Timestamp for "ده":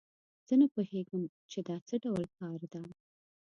2.73-2.81